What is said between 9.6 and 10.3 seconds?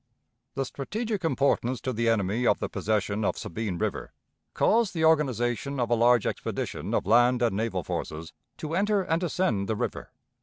the river.